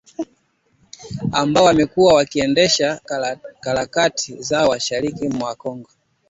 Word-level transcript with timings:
ambao 1.31 1.63
wamekuwa 1.65 2.13
wakiendesha 2.13 3.01
harakati 3.61 4.41
zao 4.41 4.69
mashariki 4.69 5.29
mwa 5.29 5.55
Kongo 5.55 5.89